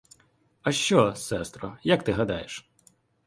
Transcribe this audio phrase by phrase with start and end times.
[0.61, 2.69] А що, сестро, як ти гадаєш?